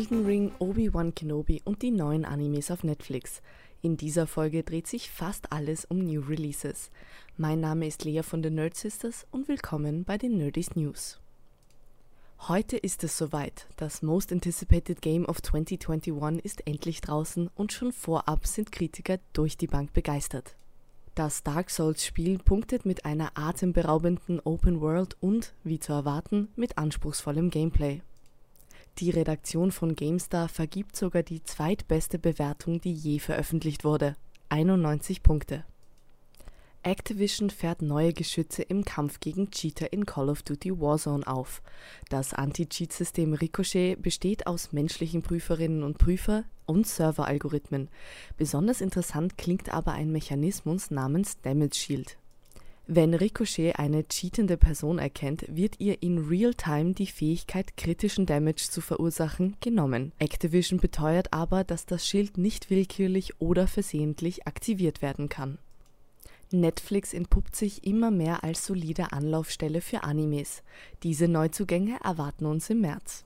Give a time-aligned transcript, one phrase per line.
[0.00, 3.42] Elden Ring, Obi-Wan Kenobi und die neuen Animes auf Netflix.
[3.82, 6.90] In dieser Folge dreht sich fast alles um New Releases.
[7.36, 11.20] Mein Name ist Lea von den Nerd Sisters und willkommen bei den Nerdies News.
[12.48, 13.66] Heute ist es soweit.
[13.76, 19.58] Das Most Anticipated Game of 2021 ist endlich draußen und schon vorab sind Kritiker durch
[19.58, 20.54] die Bank begeistert.
[21.14, 27.50] Das Dark Souls-Spiel punktet mit einer atemberaubenden Open World und, wie zu erwarten, mit anspruchsvollem
[27.50, 28.00] Gameplay.
[28.98, 34.16] Die Redaktion von GameStar vergibt sogar die zweitbeste Bewertung, die je veröffentlicht wurde:
[34.50, 35.64] 91 Punkte.
[36.82, 41.62] Activision fährt neue Geschütze im Kampf gegen Cheater in Call of Duty Warzone auf.
[42.08, 47.90] Das Anti-Cheat-System Ricochet besteht aus menschlichen Prüferinnen und Prüfer und Serveralgorithmen.
[48.38, 52.16] Besonders interessant klingt aber ein Mechanismus namens Damage Shield.
[52.92, 58.80] Wenn Ricochet eine cheatende Person erkennt, wird ihr in Real-Time die Fähigkeit, kritischen Damage zu
[58.80, 60.10] verursachen, genommen.
[60.18, 65.58] Activision beteuert aber, dass das Schild nicht willkürlich oder versehentlich aktiviert werden kann.
[66.50, 70.64] Netflix entpuppt sich immer mehr als solide Anlaufstelle für Animes.
[71.04, 73.24] Diese Neuzugänge erwarten uns im März.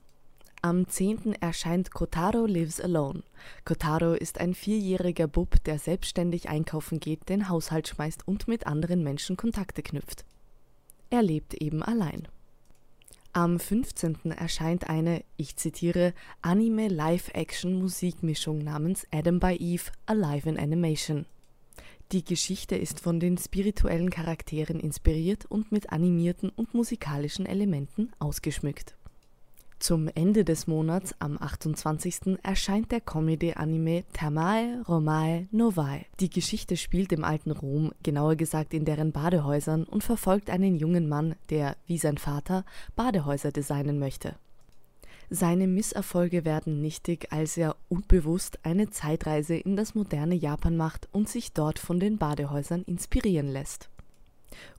[0.65, 1.37] Am 10.
[1.43, 3.23] erscheint Kotaro Lives Alone.
[3.67, 9.03] Kotaro ist ein vierjähriger Bub, der selbstständig einkaufen geht, den Haushalt schmeißt und mit anderen
[9.03, 10.25] Menschen Kontakte knüpft.
[11.11, 12.29] Er lebt eben allein.
[13.35, 14.31] Am 15.
[14.31, 21.27] erscheint eine, ich zitiere, Anime-Live-Action-Musikmischung namens Adam by Eve Alive in Animation.
[22.11, 28.97] Die Geschichte ist von den spirituellen Charakteren inspiriert und mit animierten und musikalischen Elementen ausgeschmückt.
[29.85, 32.39] Zum Ende des Monats, am 28.
[32.43, 36.07] erscheint der Comedy-Anime Tamae Romae Novae.
[36.21, 41.07] Die Geschichte spielt im alten Rom, genauer gesagt in deren Badehäusern, und verfolgt einen jungen
[41.07, 42.65] Mann, der, wie sein Vater,
[42.97, 44.37] Badehäuser designen möchte.
[45.29, 51.29] Seine Misserfolge werden nichtig, als er unbewusst eine Zeitreise in das moderne Japan macht und
[51.29, 53.91] sich dort von den Badehäusern inspirieren lässt.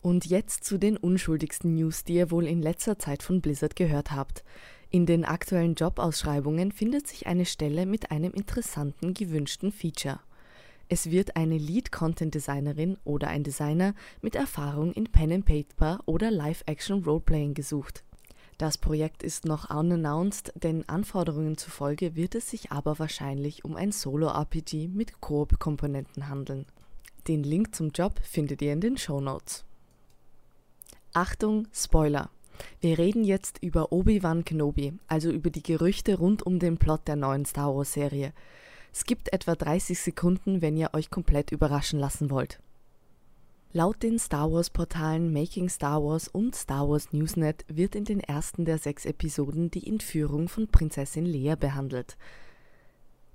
[0.02, 4.12] Und jetzt zu den unschuldigsten News, die ihr wohl in letzter Zeit von Blizzard gehört
[4.12, 4.44] habt.
[4.92, 10.20] In den aktuellen Jobausschreibungen findet sich eine Stelle mit einem interessanten gewünschten Feature.
[10.88, 17.56] Es wird eine Lead-Content-Designerin oder ein Designer mit Erfahrung in Pen and Paper oder Live-Action-Roleplaying
[17.56, 18.04] gesucht.
[18.58, 23.92] Das Projekt ist noch unannounced, den Anforderungen zufolge wird es sich aber wahrscheinlich um ein
[23.92, 26.66] Solo-RPG mit Koop-Komponenten handeln.
[27.28, 29.66] Den Link zum Job findet ihr in den Show Notes.
[31.14, 32.30] Achtung, Spoiler!
[32.82, 37.16] Wir reden jetzt über Obi-Wan Kenobi, also über die Gerüchte rund um den Plot der
[37.16, 38.34] neuen Star Wars-Serie.
[38.94, 42.60] Es gibt etwa 30 Sekunden, wenn ihr euch komplett überraschen lassen wollt.
[43.74, 48.64] Laut den Star Wars-Portalen Making Star Wars und Star Wars Newsnet wird in den ersten
[48.64, 52.16] der sechs Episoden die Entführung von Prinzessin Leia behandelt.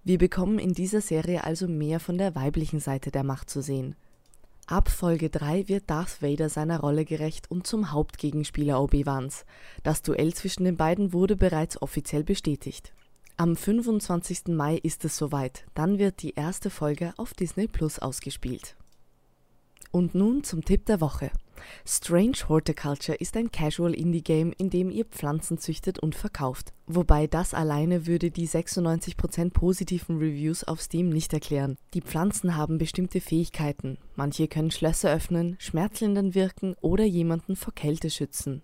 [0.02, 3.96] Wir bekommen in dieser Serie also mehr von der weiblichen Seite der Macht zu sehen.
[4.70, 9.44] Ab Folge 3 wird Darth Vader seiner Rolle gerecht und zum Hauptgegenspieler Obi-Wans.
[9.82, 12.92] Das Duell zwischen den beiden wurde bereits offiziell bestätigt.
[13.36, 14.46] Am 25.
[14.50, 18.76] Mai ist es soweit, dann wird die erste Folge auf Disney Plus ausgespielt.
[19.90, 21.32] Und nun zum Tipp der Woche.
[21.86, 26.72] Strange Horticulture ist ein Casual Indie-Game, in dem ihr Pflanzen züchtet und verkauft.
[26.86, 31.76] Wobei das alleine würde die 96% positiven Reviews auf Steam nicht erklären.
[31.94, 33.98] Die Pflanzen haben bestimmte Fähigkeiten.
[34.16, 38.62] Manche können Schlösser öffnen, schmerzlindernd wirken oder jemanden vor Kälte schützen.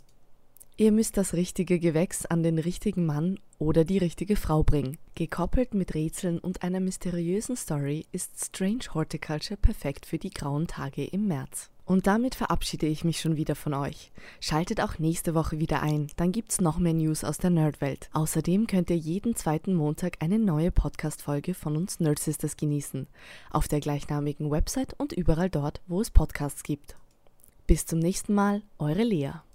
[0.78, 4.98] Ihr müsst das richtige Gewächs an den richtigen Mann oder die richtige Frau bringen.
[5.14, 11.06] Gekoppelt mit Rätseln und einer mysteriösen Story ist Strange Horticulture perfekt für die grauen Tage
[11.06, 11.70] im März.
[11.86, 14.10] Und damit verabschiede ich mich schon wieder von euch.
[14.41, 18.10] Schaltet auch nächste Woche wieder ein, dann gibt's noch mehr News aus der Nerdwelt.
[18.12, 23.06] Außerdem könnt ihr jeden zweiten Montag eine neue Podcast-Folge von uns Nerd Sisters genießen.
[23.50, 26.96] Auf der gleichnamigen Website und überall dort, wo es Podcasts gibt.
[27.69, 29.45] Bis zum nächsten Mal, eure Lea.